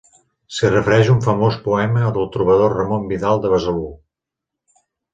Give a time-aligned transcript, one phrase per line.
[0.59, 3.89] S'hi refereix un famós poema del trobador Ramon Vidal de Besalú.